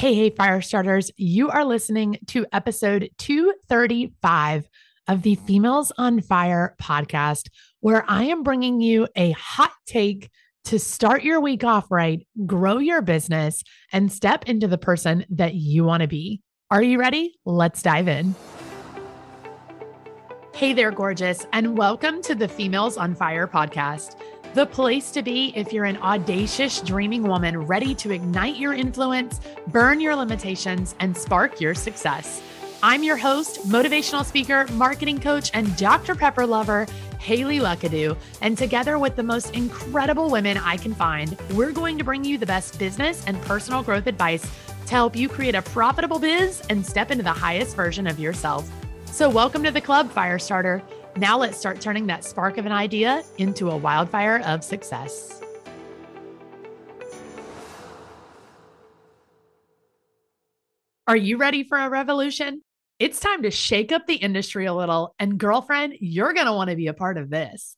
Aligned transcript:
Hey, 0.00 0.14
hey, 0.14 0.30
fire 0.30 0.62
starters. 0.62 1.10
You 1.18 1.50
are 1.50 1.62
listening 1.62 2.16
to 2.28 2.46
episode 2.54 3.10
235 3.18 4.66
of 5.08 5.20
the 5.20 5.34
Females 5.34 5.92
on 5.98 6.22
Fire 6.22 6.74
podcast, 6.80 7.50
where 7.80 8.06
I 8.08 8.24
am 8.24 8.42
bringing 8.42 8.80
you 8.80 9.08
a 9.14 9.32
hot 9.32 9.74
take 9.84 10.30
to 10.64 10.78
start 10.78 11.22
your 11.22 11.42
week 11.42 11.64
off 11.64 11.90
right, 11.90 12.26
grow 12.46 12.78
your 12.78 13.02
business, 13.02 13.62
and 13.92 14.10
step 14.10 14.48
into 14.48 14.66
the 14.66 14.78
person 14.78 15.26
that 15.28 15.52
you 15.52 15.84
want 15.84 16.00
to 16.00 16.08
be. 16.08 16.40
Are 16.70 16.82
you 16.82 16.98
ready? 16.98 17.38
Let's 17.44 17.82
dive 17.82 18.08
in. 18.08 18.34
Hey 20.54 20.72
there, 20.72 20.92
gorgeous, 20.92 21.46
and 21.52 21.76
welcome 21.76 22.22
to 22.22 22.34
the 22.34 22.48
Females 22.48 22.96
on 22.96 23.14
Fire 23.14 23.46
podcast 23.46 24.16
the 24.54 24.66
place 24.66 25.12
to 25.12 25.22
be 25.22 25.52
if 25.54 25.72
you're 25.72 25.84
an 25.84 25.96
audacious, 25.98 26.80
dreaming 26.80 27.22
woman 27.22 27.56
ready 27.56 27.94
to 27.94 28.10
ignite 28.10 28.56
your 28.56 28.74
influence, 28.74 29.40
burn 29.68 30.00
your 30.00 30.16
limitations, 30.16 30.96
and 30.98 31.16
spark 31.16 31.60
your 31.60 31.74
success. 31.74 32.42
I'm 32.82 33.04
your 33.04 33.16
host, 33.16 33.68
motivational 33.68 34.24
speaker, 34.24 34.66
marketing 34.72 35.20
coach, 35.20 35.50
and 35.54 35.76
Dr. 35.76 36.16
Pepper 36.16 36.46
lover, 36.46 36.86
Hayley 37.20 37.58
Luckadoo. 37.60 38.16
And 38.40 38.58
together 38.58 38.98
with 38.98 39.14
the 39.14 39.22
most 39.22 39.54
incredible 39.54 40.30
women 40.30 40.56
I 40.56 40.78
can 40.78 40.94
find, 40.94 41.36
we're 41.52 41.72
going 41.72 41.96
to 41.98 42.04
bring 42.04 42.24
you 42.24 42.36
the 42.36 42.46
best 42.46 42.76
business 42.78 43.24
and 43.26 43.40
personal 43.42 43.84
growth 43.84 44.08
advice 44.08 44.42
to 44.86 44.90
help 44.90 45.14
you 45.14 45.28
create 45.28 45.54
a 45.54 45.62
profitable 45.62 46.18
biz 46.18 46.62
and 46.70 46.84
step 46.84 47.12
into 47.12 47.22
the 47.22 47.30
highest 47.30 47.76
version 47.76 48.08
of 48.08 48.18
yourself. 48.18 48.68
So, 49.06 49.28
welcome 49.28 49.62
to 49.64 49.70
the 49.70 49.80
club, 49.80 50.12
Firestarter. 50.12 50.82
Now 51.16 51.38
let's 51.38 51.58
start 51.58 51.80
turning 51.80 52.06
that 52.06 52.24
spark 52.24 52.56
of 52.56 52.66
an 52.66 52.72
idea 52.72 53.24
into 53.38 53.70
a 53.70 53.76
wildfire 53.76 54.42
of 54.46 54.62
success. 54.62 55.42
Are 61.08 61.16
you 61.16 61.38
ready 61.38 61.64
for 61.64 61.76
a 61.76 61.88
revolution? 61.88 62.62
It's 63.00 63.18
time 63.18 63.42
to 63.42 63.50
shake 63.50 63.90
up 63.90 64.06
the 64.06 64.14
industry 64.14 64.66
a 64.66 64.74
little. 64.74 65.14
And 65.18 65.38
girlfriend, 65.38 65.94
you're 66.00 66.32
going 66.32 66.46
to 66.46 66.52
want 66.52 66.70
to 66.70 66.76
be 66.76 66.86
a 66.86 66.94
part 66.94 67.18
of 67.18 67.30
this. 67.30 67.76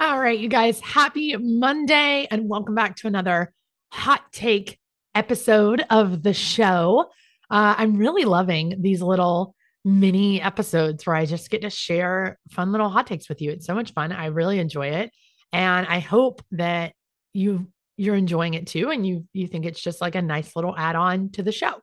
All 0.02 0.18
right, 0.18 0.36
you 0.36 0.48
guys, 0.48 0.80
happy 0.80 1.36
Monday 1.36 2.26
and 2.28 2.48
welcome 2.48 2.74
back 2.74 2.96
to 2.96 3.06
another 3.06 3.54
hot 3.92 4.32
take 4.32 4.80
episode 5.14 5.84
of 5.90 6.24
the 6.24 6.34
show. 6.34 7.08
Uh, 7.48 7.76
I'm 7.78 7.96
really 7.96 8.24
loving 8.24 8.82
these 8.82 9.00
little 9.00 9.54
mini 9.84 10.42
episodes 10.42 11.06
where 11.06 11.14
I 11.14 11.24
just 11.24 11.50
get 11.50 11.62
to 11.62 11.70
share 11.70 12.40
fun 12.50 12.72
little 12.72 12.88
hot 12.88 13.06
takes 13.06 13.28
with 13.28 13.40
you. 13.40 13.52
It's 13.52 13.64
so 13.64 13.76
much 13.76 13.92
fun. 13.92 14.10
I 14.10 14.26
really 14.26 14.58
enjoy 14.58 14.88
it. 14.88 15.12
And 15.52 15.86
I 15.86 16.00
hope 16.00 16.42
that 16.50 16.94
you 17.32 17.68
you're 17.96 18.16
enjoying 18.16 18.54
it 18.54 18.66
too 18.66 18.90
and 18.90 19.06
you 19.06 19.28
you 19.32 19.46
think 19.46 19.66
it's 19.66 19.80
just 19.80 20.00
like 20.00 20.16
a 20.16 20.22
nice 20.22 20.56
little 20.56 20.76
add-on 20.76 21.30
to 21.34 21.44
the 21.44 21.52
show. 21.52 21.74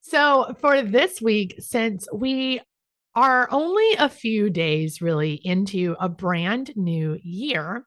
So, 0.00 0.54
for 0.62 0.80
this 0.80 1.20
week 1.20 1.56
since 1.58 2.08
we 2.10 2.62
are 3.16 3.48
only 3.50 3.94
a 3.98 4.10
few 4.10 4.50
days 4.50 5.00
really 5.00 5.40
into 5.42 5.96
a 5.98 6.08
brand 6.08 6.70
new 6.76 7.18
year. 7.22 7.86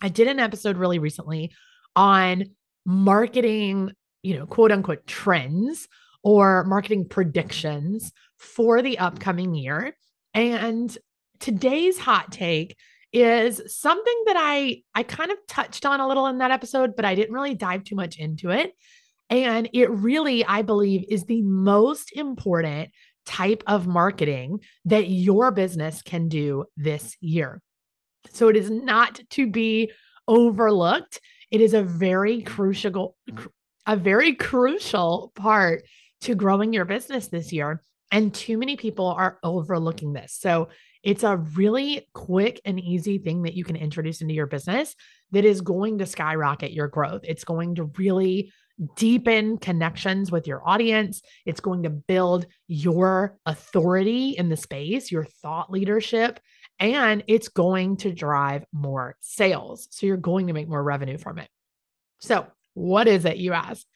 I 0.00 0.08
did 0.08 0.28
an 0.28 0.38
episode 0.38 0.76
really 0.76 1.00
recently 1.00 1.50
on 1.96 2.44
marketing, 2.86 3.90
you 4.22 4.38
know, 4.38 4.46
quote 4.46 4.70
unquote 4.70 5.06
trends 5.06 5.88
or 6.22 6.64
marketing 6.64 7.08
predictions 7.08 8.12
for 8.38 8.82
the 8.82 8.98
upcoming 8.98 9.54
year. 9.54 9.96
And 10.32 10.96
today's 11.40 11.98
hot 11.98 12.30
take 12.30 12.76
is 13.12 13.60
something 13.66 14.22
that 14.26 14.36
I 14.38 14.82
I 14.94 15.02
kind 15.02 15.32
of 15.32 15.38
touched 15.48 15.84
on 15.84 16.00
a 16.00 16.06
little 16.06 16.26
in 16.28 16.38
that 16.38 16.52
episode, 16.52 16.94
but 16.96 17.04
I 17.04 17.16
didn't 17.16 17.34
really 17.34 17.54
dive 17.54 17.82
too 17.84 17.96
much 17.96 18.16
into 18.16 18.50
it. 18.50 18.72
And 19.28 19.68
it 19.72 19.90
really, 19.90 20.44
I 20.44 20.62
believe, 20.62 21.04
is 21.08 21.24
the 21.24 21.42
most 21.42 22.12
important 22.14 22.90
type 23.26 23.62
of 23.66 23.86
marketing 23.86 24.60
that 24.84 25.08
your 25.08 25.50
business 25.50 26.02
can 26.02 26.28
do 26.28 26.64
this 26.76 27.16
year. 27.20 27.60
So 28.30 28.48
it 28.48 28.56
is 28.56 28.70
not 28.70 29.20
to 29.30 29.50
be 29.50 29.92
overlooked. 30.28 31.20
It 31.50 31.60
is 31.60 31.74
a 31.74 31.82
very 31.82 32.42
crucial 32.42 33.16
a 33.84 33.96
very 33.96 34.34
crucial 34.34 35.32
part 35.34 35.82
to 36.20 36.36
growing 36.36 36.72
your 36.72 36.84
business 36.84 37.26
this 37.28 37.52
year 37.52 37.82
and 38.12 38.32
too 38.32 38.58
many 38.58 38.76
people 38.76 39.06
are 39.06 39.38
overlooking 39.42 40.12
this. 40.12 40.36
So 40.38 40.68
it's 41.02 41.24
a 41.24 41.36
really 41.36 42.06
quick 42.14 42.60
and 42.64 42.78
easy 42.78 43.18
thing 43.18 43.42
that 43.42 43.54
you 43.54 43.64
can 43.64 43.74
introduce 43.74 44.20
into 44.20 44.34
your 44.34 44.46
business 44.46 44.94
that 45.32 45.44
is 45.44 45.62
going 45.62 45.98
to 45.98 46.06
skyrocket 46.06 46.72
your 46.72 46.86
growth. 46.86 47.22
It's 47.24 47.42
going 47.42 47.74
to 47.76 47.90
really 47.96 48.52
deepen 48.96 49.58
connections 49.58 50.30
with 50.30 50.46
your 50.46 50.66
audience. 50.66 51.22
It's 51.46 51.60
going 51.60 51.84
to 51.84 51.90
build 51.90 52.46
your 52.68 53.38
authority 53.46 54.30
in 54.30 54.48
the 54.48 54.56
space, 54.56 55.10
your 55.10 55.24
thought 55.24 55.70
leadership, 55.70 56.40
and 56.78 57.22
it's 57.28 57.48
going 57.48 57.96
to 57.98 58.12
drive 58.12 58.64
more 58.72 59.16
sales. 59.20 59.88
So 59.90 60.06
you're 60.06 60.16
going 60.16 60.48
to 60.48 60.52
make 60.52 60.68
more 60.68 60.82
revenue 60.82 61.18
from 61.18 61.38
it. 61.38 61.48
So, 62.20 62.46
what 62.74 63.06
is 63.06 63.24
it, 63.24 63.36
you 63.36 63.52
ask? 63.52 63.86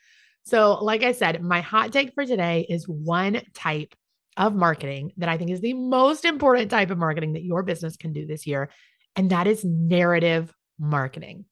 So, 0.45 0.75
like 0.75 1.03
I 1.03 1.13
said, 1.13 1.43
my 1.43 1.61
hot 1.61 1.93
take 1.93 2.13
for 2.15 2.27
today 2.27 2.67
is 2.69 2.87
one 2.87 3.41
type 3.55 3.95
of 4.37 4.55
marketing 4.55 5.13
that 5.17 5.29
I 5.29 5.39
think 5.39 5.51
is 5.51 5.61
the 5.61 5.73
most 5.73 6.25
important 6.25 6.71
type 6.71 6.91
of 6.91 6.99
marketing 6.99 7.33
that 7.33 7.45
your 7.45 7.63
business 7.63 7.97
can 7.97 8.13
do 8.13 8.27
this 8.27 8.47
year, 8.47 8.71
and 9.17 9.31
that 9.31 9.47
is 9.47 9.65
narrative 9.65 10.53
marketing. 10.79 11.47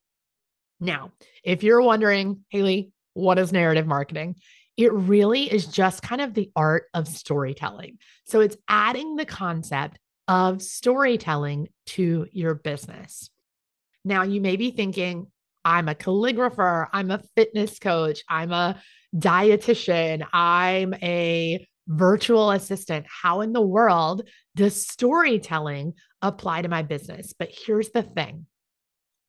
Now, 0.79 1.11
if 1.43 1.63
you're 1.63 1.81
wondering, 1.81 2.45
Hayley, 2.49 2.91
what 3.15 3.39
is 3.39 3.51
narrative 3.51 3.87
marketing? 3.87 4.35
It 4.77 4.93
really 4.93 5.51
is 5.51 5.65
just 5.65 6.03
kind 6.03 6.21
of 6.21 6.33
the 6.33 6.51
art 6.55 6.83
of 6.93 7.07
storytelling. 7.07 7.97
So 8.25 8.41
it's 8.41 8.57
adding 8.67 9.15
the 9.15 9.25
concept 9.25 9.97
of 10.27 10.61
storytelling 10.61 11.69
to 11.87 12.27
your 12.31 12.53
business. 12.53 13.29
Now, 14.03 14.23
you 14.23 14.41
may 14.41 14.57
be 14.57 14.71
thinking, 14.71 15.27
I'm 15.63 15.87
a 15.87 15.95
calligrapher, 15.95 16.87
I'm 16.93 17.09
a 17.09 17.23
fitness 17.35 17.79
coach, 17.79 18.21
I'm 18.29 18.51
a 18.51 18.79
dietitian, 19.15 20.27
I'm 20.31 20.93
a 20.95 21.65
virtual 21.87 22.51
assistant. 22.51 23.05
How 23.09 23.41
in 23.41 23.53
the 23.53 23.61
world 23.61 24.27
does 24.55 24.87
storytelling 24.87 25.93
apply 26.21 26.63
to 26.63 26.67
my 26.67 26.81
business? 26.81 27.33
But 27.37 27.49
here's 27.51 27.89
the 27.89 28.03
thing 28.03 28.45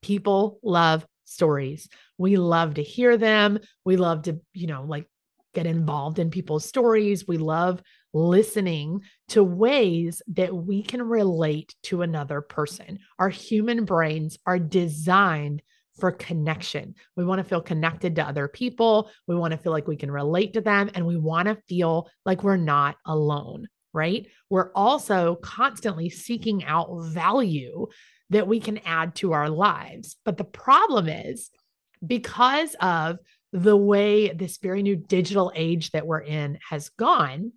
people 0.03 0.59
love 0.63 1.07
stories. 1.27 1.89
We 2.19 2.37
love 2.37 2.75
to 2.75 2.83
hear 2.83 3.17
them. 3.17 3.59
We 3.85 3.97
love 3.97 4.23
to, 4.23 4.41
you 4.55 4.67
know, 4.67 4.85
like 4.85 5.07
get 5.55 5.67
involved 5.67 6.19
in 6.19 6.31
people's 6.31 6.65
stories. 6.65 7.27
We 7.27 7.39
love 7.39 7.83
listening 8.13 9.03
to 9.29 9.45
ways 9.45 10.23
that 10.29 10.55
we 10.55 10.83
can 10.83 11.03
relate 11.03 11.75
to 11.85 12.03
another 12.03 12.41
person. 12.41 12.99
Our 13.19 13.29
human 13.29 13.85
brains 13.85 14.39
are 14.47 14.59
designed 14.59 15.63
for 15.99 16.13
connection. 16.13 16.95
We 17.17 17.25
want 17.25 17.39
to 17.39 17.49
feel 17.49 17.63
connected 17.63 18.17
to 18.17 18.29
other 18.29 18.49
people. 18.49 19.11
We 19.27 19.35
want 19.35 19.53
to 19.53 19.59
feel 19.59 19.73
like 19.73 19.89
we 19.89 19.97
can 19.97 20.11
relate 20.11 20.53
to 20.55 20.61
them 20.61 20.91
and 20.95 21.07
we 21.07 21.17
want 21.17 21.49
to 21.49 21.59
feel 21.69 22.09
like 22.25 22.43
we're 22.43 22.57
not 22.57 22.97
alone, 23.07 23.69
right? 23.93 24.27
We're 24.51 24.73
also 24.75 25.37
constantly 25.37 26.11
seeking 26.11 26.65
out 26.65 26.89
value 27.05 27.87
that 28.31 28.49
we 28.49 28.61
can 28.61 28.79
add 28.79 29.15
to 29.17 29.33
our 29.33 29.49
lives. 29.49 30.17
But 30.25 30.37
the 30.37 30.45
problem 30.45 31.09
is 31.09 31.51
because 32.05 32.75
of 32.81 33.19
the 33.53 33.77
way 33.77 34.29
this 34.29 34.59
very 34.59 34.83
new 34.83 34.97
digital 34.97 35.53
age 35.55 35.91
that 35.93 36.07
we're 36.07 36.21
in 36.21 36.59
has 36.69 36.91
gone, 36.91 37.53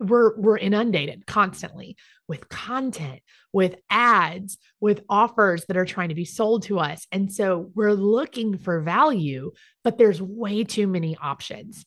we're 0.00 0.36
we're 0.36 0.58
inundated 0.58 1.26
constantly 1.26 1.96
with 2.26 2.48
content 2.48 3.20
with 3.52 3.76
ads 3.90 4.58
with 4.80 5.02
offers 5.08 5.64
that 5.66 5.76
are 5.76 5.84
trying 5.84 6.08
to 6.08 6.14
be 6.14 6.24
sold 6.24 6.64
to 6.64 6.78
us 6.78 7.06
and 7.12 7.32
so 7.32 7.70
we're 7.74 7.92
looking 7.92 8.58
for 8.58 8.80
value 8.80 9.52
but 9.84 9.96
there's 9.96 10.20
way 10.20 10.64
too 10.64 10.86
many 10.86 11.16
options 11.22 11.86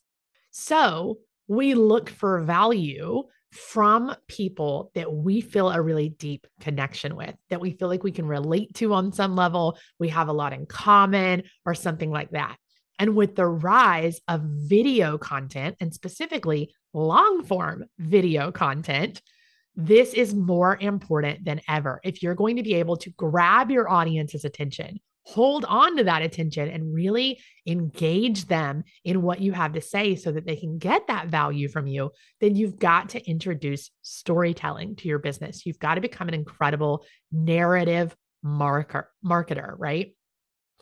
so 0.50 1.18
we 1.48 1.74
look 1.74 2.08
for 2.08 2.40
value 2.40 3.22
from 3.52 4.14
people 4.26 4.90
that 4.94 5.12
we 5.12 5.40
feel 5.40 5.70
a 5.70 5.80
really 5.80 6.10
deep 6.10 6.46
connection 6.60 7.16
with, 7.16 7.34
that 7.50 7.60
we 7.60 7.72
feel 7.72 7.88
like 7.88 8.02
we 8.02 8.12
can 8.12 8.26
relate 8.26 8.74
to 8.74 8.92
on 8.92 9.12
some 9.12 9.34
level, 9.34 9.78
we 9.98 10.08
have 10.08 10.28
a 10.28 10.32
lot 10.32 10.52
in 10.52 10.66
common, 10.66 11.42
or 11.64 11.74
something 11.74 12.10
like 12.10 12.30
that. 12.30 12.56
And 12.98 13.14
with 13.14 13.36
the 13.36 13.46
rise 13.46 14.20
of 14.28 14.42
video 14.42 15.18
content 15.18 15.76
and 15.80 15.94
specifically 15.94 16.74
long 16.92 17.44
form 17.44 17.84
video 17.98 18.50
content, 18.50 19.22
this 19.76 20.12
is 20.12 20.34
more 20.34 20.76
important 20.80 21.44
than 21.44 21.60
ever. 21.68 22.00
If 22.02 22.22
you're 22.22 22.34
going 22.34 22.56
to 22.56 22.64
be 22.64 22.74
able 22.74 22.96
to 22.98 23.10
grab 23.10 23.70
your 23.70 23.88
audience's 23.88 24.44
attention, 24.44 24.98
hold 25.28 25.66
on 25.66 25.94
to 25.94 26.04
that 26.04 26.22
attention 26.22 26.70
and 26.70 26.94
really 26.94 27.38
engage 27.66 28.46
them 28.46 28.82
in 29.04 29.20
what 29.20 29.42
you 29.42 29.52
have 29.52 29.74
to 29.74 29.80
say 29.80 30.16
so 30.16 30.32
that 30.32 30.46
they 30.46 30.56
can 30.56 30.78
get 30.78 31.06
that 31.06 31.28
value 31.28 31.68
from 31.68 31.86
you, 31.86 32.10
then 32.40 32.56
you've 32.56 32.78
got 32.78 33.10
to 33.10 33.22
introduce 33.28 33.90
storytelling 34.00 34.96
to 34.96 35.06
your 35.06 35.18
business. 35.18 35.66
You've 35.66 35.78
got 35.78 35.96
to 35.96 36.00
become 36.00 36.28
an 36.28 36.34
incredible 36.34 37.04
narrative 37.30 38.16
marker, 38.42 39.10
marketer, 39.22 39.74
right? 39.76 40.14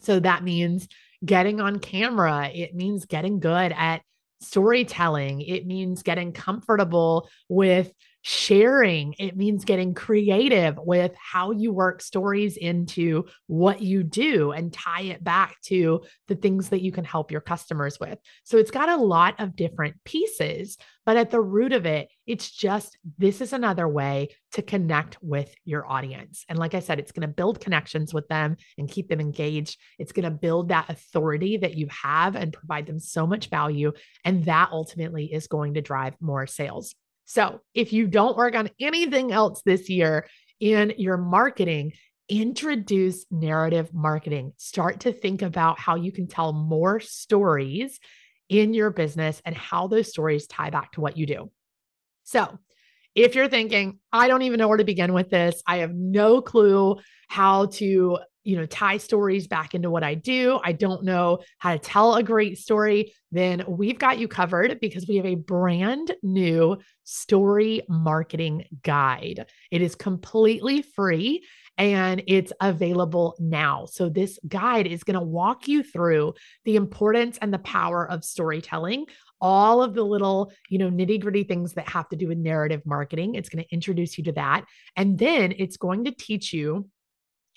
So 0.03 0.21
that 0.21 0.45
means 0.45 0.87
getting 1.25 1.61
on 1.61 1.81
camera, 1.81 2.49
it 2.55 2.73
means 2.73 3.05
getting 3.05 3.41
good 3.41 3.75
at 3.77 4.03
storytelling, 4.41 5.41
it 5.41 5.67
means 5.67 6.05
getting 6.05 6.31
comfortable 6.31 7.29
with 7.49 7.93
sharing. 8.29 9.15
It 9.21 9.37
means 9.37 9.65
getting 9.65 9.95
creative 9.95 10.77
with 10.79 11.15
how 11.15 11.53
you 11.53 11.73
work 11.73 12.03
stories 12.03 12.57
into 12.57 13.27
what 13.47 13.81
you 13.81 14.03
do 14.03 14.51
and 14.51 14.73
tie 14.73 15.03
it 15.03 15.23
back 15.23 15.61
to 15.67 16.03
the 16.27 16.35
things 16.35 16.71
that 16.71 16.83
you 16.83 16.91
can 16.91 17.05
help 17.05 17.31
your 17.31 17.41
customers 17.41 18.01
with. 18.01 18.19
So 18.43 18.59
it's 18.59 18.73
got 18.73 18.89
a 18.89 18.97
lot 18.97 19.39
of 19.39 19.55
different 19.55 20.03
pieces, 20.03 20.77
but 21.05 21.17
at 21.17 21.31
the 21.31 21.41
root 21.41 21.73
of 21.73 21.87
it, 21.87 22.09
it's 22.27 22.51
just 22.51 22.99
this 23.17 23.41
is 23.41 23.53
another 23.53 23.87
way 23.87 24.31
to 24.55 24.63
connect 24.63 25.23
with 25.23 25.55
your 25.65 25.89
audience. 25.89 26.45
And 26.49 26.59
like 26.59 26.75
I 26.75 26.81
said, 26.81 26.99
it's 26.99 27.13
going 27.13 27.29
to 27.29 27.33
build 27.33 27.61
connections 27.61 28.13
with 28.13 28.27
them 28.27 28.57
and 28.77 28.91
keep 28.91 29.09
them 29.09 29.21
engaged. 29.21 29.79
It's 30.01 30.11
going 30.11 30.25
to 30.25 30.33
build 30.33 30.71
that 30.71 30.91
authority 30.91 31.59
that 31.59 31.77
you 31.77 31.87
have 32.03 32.35
and 32.35 32.53
provide 32.53 32.87
them 32.87 32.99
so 32.99 33.25
much 33.25 33.51
value. 33.51 33.93
And 34.25 34.47
that 34.47 34.71
ultimately 34.73 35.33
is 35.33 35.47
going 35.47 35.75
to 35.75 35.81
drive 35.81 36.17
more 36.21 36.49
sales. 36.49 36.97
So 37.27 37.61
if 37.75 37.93
you 37.93 38.07
don't 38.07 38.37
work 38.37 38.55
on 38.55 38.71
anything 38.81 39.33
else 39.33 39.61
this 39.67 39.91
year 39.91 40.29
in 40.61 40.95
your 40.97 41.17
marketing, 41.17 41.93
introduce 42.29 43.27
narrative 43.31 43.93
marketing. 43.93 44.53
Start 44.57 45.01
to 45.01 45.13
think 45.13 45.43
about 45.43 45.79
how 45.79 45.97
you 45.97 46.13
can 46.13 46.29
tell 46.29 46.53
more 46.53 47.01
stories 47.01 48.01
in 48.49 48.75
your 48.75 48.91
business 48.91 49.43
and 49.45 49.57
how 49.57 49.89
those 49.89 50.09
stories 50.09 50.47
tie 50.47 50.71
back 50.71 50.93
to 50.93 51.01
what 51.01 51.17
you 51.17 51.27
do. 51.27 51.51
So, 52.25 52.59
if 53.15 53.35
you're 53.35 53.49
thinking, 53.49 53.99
I 54.13 54.29
don't 54.29 54.43
even 54.43 54.59
know 54.59 54.69
where 54.69 54.77
to 54.77 54.85
begin 54.85 55.15
with 55.15 55.31
this, 55.31 55.63
I 55.67 55.79
have 55.79 55.95
no 55.95 56.43
clue 56.43 56.97
how 57.29 57.67
to 57.67 58.19
you 58.47 58.57
know, 58.57 58.67
tie 58.67 58.97
stories 58.97 59.49
back 59.49 59.75
into 59.75 59.91
what 59.91 60.05
I 60.05 60.15
do. 60.15 60.61
I 60.63 60.73
don't 60.73 61.03
know 61.03 61.41
how 61.59 61.73
to 61.73 61.79
tell 61.79 62.15
a 62.15 62.23
great 62.23 62.59
story, 62.59 63.13
then 63.33 63.65
we've 63.67 63.99
got 63.99 64.19
you 64.19 64.29
covered 64.29 64.79
because 64.81 65.07
we 65.09 65.17
have 65.17 65.27
a 65.27 65.35
brand 65.35 66.15
new 66.23 66.79
story 67.03 67.83
marketing 67.89 68.65
guide. 68.83 69.47
It 69.73 69.83
is 69.83 69.97
completely 69.97 70.83
free 70.83 71.45
and 71.77 72.23
it's 72.27 72.53
available 72.61 73.37
now. 73.39 73.87
So, 73.87 74.09
this 74.09 74.39
guide 74.47 74.87
is 74.87 75.03
going 75.03 75.19
to 75.19 75.27
walk 75.27 75.69
you 75.69 75.83
through 75.83 76.35
the 76.65 76.77
importance 76.77 77.39
and 77.43 77.53
the 77.53 77.59
power 77.59 78.09
of 78.09 78.25
storytelling. 78.25 79.07
All 79.41 79.83
of 79.83 79.93
the 79.93 80.05
little, 80.05 80.53
you 80.71 80.79
know, 80.79 80.89
nitty 80.89 81.21
gritty 81.21 81.45
things 81.45 81.75
that 81.75 81.89
have 81.89 82.09
to 82.09 82.17
do 82.17 82.29
with 82.29 82.39
narrative 82.39 82.81
marketing. 82.87 83.35
It's 83.35 83.51
going 83.51 83.63
to 83.63 83.75
introduce 83.75 84.17
you 84.17 84.25
to 84.25 84.33
that. 84.33 84.65
And 84.97 85.19
then 85.19 85.53
it's 85.59 85.77
going 85.77 86.05
to 86.05 86.13
teach 86.13 86.55
you 86.55 86.89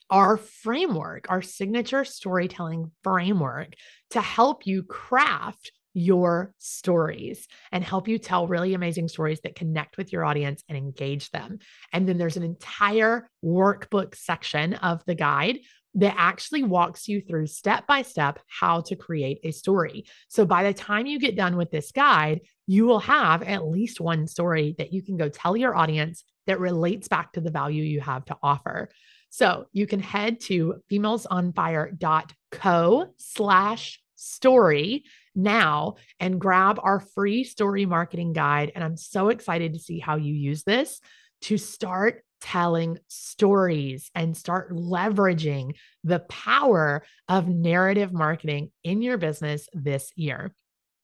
our 0.10 0.38
framework, 0.38 1.28
our 1.30 1.42
signature 1.42 2.06
storytelling 2.06 2.92
framework 3.04 3.74
to 4.12 4.22
help 4.22 4.66
you 4.66 4.84
craft 4.84 5.72
your 5.94 6.54
stories 6.60 7.48
and 7.72 7.84
help 7.84 8.08
you 8.08 8.18
tell 8.18 8.48
really 8.48 8.74
amazing 8.74 9.08
stories 9.08 9.40
that 9.42 9.56
connect 9.56 9.98
with 9.98 10.14
your 10.14 10.24
audience 10.24 10.64
and 10.70 10.78
engage 10.78 11.30
them. 11.32 11.60
And 11.92 12.08
then 12.08 12.18
there's 12.18 12.38
an 12.38 12.44
entire 12.44 13.30
workbook 13.44 14.16
section 14.16 14.76
of 14.76 15.04
the 15.06 15.16
guide 15.16 15.60
that 15.96 16.14
actually 16.18 16.64
walks 16.64 17.08
you 17.08 17.22
through 17.22 17.48
step 17.48 17.88
by 17.88 18.04
step 18.04 18.40
how 18.48 18.82
to 18.82 18.96
create 18.96 19.40
a 19.44 19.52
story. 19.52 20.06
So 20.28 20.46
by 20.46 20.64
the 20.64 20.74
time 20.74 21.08
you 21.08 21.20
get 21.20 21.36
done 21.36 21.58
with 21.58 21.72
this 21.72 21.92
guide, 21.92 22.42
you 22.68 22.86
will 22.86 23.00
have 23.00 23.42
at 23.42 23.66
least 23.66 24.00
one 24.00 24.28
story 24.28 24.76
that 24.78 24.94
you 24.94 25.02
can 25.02 25.18
go 25.18 25.30
tell 25.30 25.58
your 25.58 25.76
audience 25.76 26.24
that 26.46 26.60
relates 26.60 27.08
back 27.08 27.34
to 27.34 27.42
the 27.42 27.52
value 27.52 27.84
you 27.84 28.02
have 28.02 28.26
to 28.26 28.38
offer. 28.44 28.90
So 29.30 29.68
you 29.72 29.88
can 29.88 30.00
head 30.00 30.40
to 30.42 30.82
femalesonfire.co 30.92 33.14
slash 33.18 34.02
story 34.16 35.06
now 35.36 35.96
and 36.20 36.42
grab 36.42 36.80
our 36.84 37.00
free 37.00 37.44
story 37.44 37.86
marketing 37.86 38.34
guide. 38.34 38.72
And 38.76 38.84
I'm 38.84 38.98
so 38.98 39.30
excited 39.30 39.74
to 39.74 39.80
see 39.80 40.00
how 40.00 40.18
you 40.18 40.34
use 40.34 40.64
this 40.64 41.00
to 41.42 41.58
start 41.58 42.24
telling 42.42 42.98
stories 43.08 44.10
and 44.16 44.36
start 44.36 44.72
leveraging 44.72 45.76
the 46.04 46.20
power 46.20 47.04
of 47.28 47.48
narrative 47.48 48.14
marketing 48.14 48.72
in 48.84 49.02
your 49.02 49.18
business 49.18 49.68
this 49.74 50.12
year. 50.16 50.54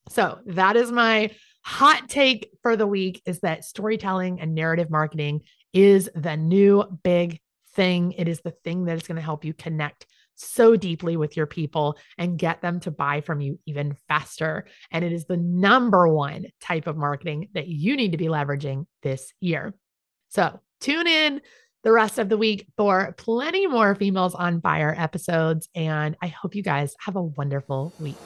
So 0.10 0.39
that 0.45 0.75
is 0.75 0.92
my 0.92 1.31
hot 1.63 2.10
take 2.10 2.50
for 2.62 2.75
the 2.75 2.88
week 2.88 3.22
is 3.25 3.39
that 3.39 3.66
storytelling 3.66 4.39
and 4.39 4.54
narrative 4.54 4.89
marketing 4.89 5.42
is 5.74 6.10
the 6.16 6.38
new 6.38 6.83
big 7.04 7.39
thing. 7.75 8.13
It 8.13 8.27
is 8.27 8.42
the 8.42 8.56
thing 8.63 8.86
that 8.86 8.95
is 8.98 9.07
going 9.07 9.18
to 9.18 9.22
help 9.22 9.45
you 9.45 9.54
connect 9.54 10.07
so 10.36 10.75
deeply 10.75 11.17
with 11.17 11.38
your 11.38 11.46
people 11.46 11.98
and 12.17 12.38
get 12.38 12.62
them 12.62 12.79
to 12.82 12.91
buy 12.91 13.22
from 13.22 13.41
you 13.41 13.60
even 13.65 13.96
faster. 14.08 14.65
And 14.91 15.05
it 15.05 15.13
is 15.13 15.25
the 15.25 15.38
number 15.38 16.08
one 16.08 16.48
type 16.60 16.88
of 16.88 16.98
marketing 16.98 17.50
that 17.53 17.67
you 17.67 17.96
need 17.96 18.12
to 18.12 18.17
be 18.17 18.25
leveraging 18.25 18.86
this 19.01 19.34
year. 19.39 19.74
So 20.29 20.60
tune 20.82 21.08
in 21.08 21.41
the 21.84 21.91
rest 21.91 22.20
of 22.20 22.29
the 22.29 22.38
week 22.38 22.67
for 22.75 23.13
plenty 23.17 23.67
more 23.67 23.96
Females 23.96 24.36
on 24.36 24.60
Fire 24.60 24.94
episodes. 24.98 25.70
And 25.75 26.17
I 26.22 26.27
hope 26.27 26.55
you 26.55 26.63
guys 26.63 26.96
have 27.00 27.15
a 27.15 27.22
wonderful 27.22 27.94
week. 28.00 28.17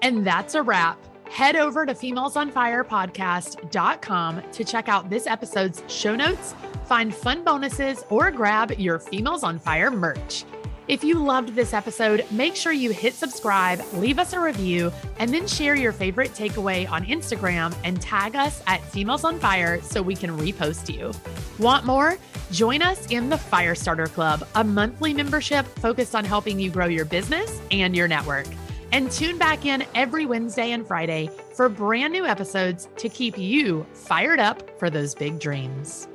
And 0.00 0.26
that's 0.26 0.54
a 0.54 0.62
wrap. 0.62 0.98
Head 1.30 1.56
over 1.56 1.86
to 1.86 1.94
femalesonfirepodcast.com 1.94 4.42
to 4.52 4.64
check 4.64 4.88
out 4.88 5.08
this 5.08 5.26
episode's 5.26 5.82
show 5.88 6.14
notes 6.14 6.54
find 6.90 7.14
fun 7.14 7.44
bonuses, 7.44 8.04
or 8.08 8.32
grab 8.32 8.72
your 8.72 8.98
Females 8.98 9.44
on 9.44 9.60
Fire 9.60 9.92
merch. 9.92 10.44
If 10.88 11.04
you 11.04 11.14
loved 11.14 11.54
this 11.54 11.72
episode, 11.72 12.26
make 12.32 12.56
sure 12.56 12.72
you 12.72 12.90
hit 12.90 13.14
subscribe, 13.14 13.80
leave 13.92 14.18
us 14.18 14.32
a 14.32 14.40
review, 14.40 14.92
and 15.20 15.32
then 15.32 15.46
share 15.46 15.76
your 15.76 15.92
favorite 15.92 16.32
takeaway 16.32 16.90
on 16.90 17.04
Instagram 17.04 17.72
and 17.84 18.02
tag 18.02 18.34
us 18.34 18.60
at 18.66 18.82
Females 18.86 19.22
on 19.22 19.38
Fire 19.38 19.80
so 19.82 20.02
we 20.02 20.16
can 20.16 20.36
repost 20.36 20.92
you. 20.92 21.12
Want 21.60 21.86
more? 21.86 22.18
Join 22.50 22.82
us 22.82 23.06
in 23.06 23.28
the 23.28 23.36
Firestarter 23.36 24.12
Club, 24.12 24.44
a 24.56 24.64
monthly 24.64 25.14
membership 25.14 25.66
focused 25.78 26.16
on 26.16 26.24
helping 26.24 26.58
you 26.58 26.72
grow 26.72 26.86
your 26.86 27.04
business 27.04 27.60
and 27.70 27.94
your 27.94 28.08
network. 28.08 28.48
And 28.92 29.10
tune 29.10 29.38
back 29.38 29.64
in 29.64 29.84
every 29.94 30.26
Wednesday 30.26 30.72
and 30.72 30.86
Friday 30.86 31.30
for 31.54 31.68
brand 31.68 32.12
new 32.12 32.26
episodes 32.26 32.88
to 32.96 33.08
keep 33.08 33.38
you 33.38 33.86
fired 33.94 34.40
up 34.40 34.78
for 34.80 34.90
those 34.90 35.14
big 35.14 35.38
dreams. 35.38 36.08